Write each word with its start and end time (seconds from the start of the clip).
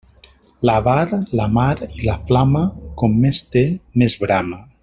L'avar, 0.69 0.95
la 1.41 1.45
mar 1.57 1.67
i 1.99 2.03
la 2.09 2.17
flama, 2.31 2.65
com 3.03 3.23
més 3.27 3.45
té, 3.57 3.67
més 4.05 4.21
brama. 4.27 4.65